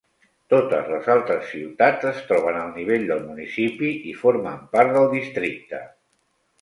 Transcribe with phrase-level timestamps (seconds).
[0.53, 5.83] Totes les altres ciutats es troben al nivell del municipi i formen part del districte.